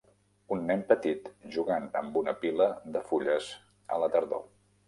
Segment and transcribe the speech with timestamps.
[0.55, 3.55] Un nen petit jugant amb una pila de fulles
[3.97, 4.47] a la tardor.